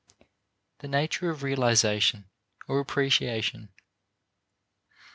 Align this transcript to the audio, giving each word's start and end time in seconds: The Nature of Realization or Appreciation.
The 0.79 0.87
Nature 0.87 1.29
of 1.29 1.43
Realization 1.43 2.27
or 2.67 2.79
Appreciation. 2.79 3.69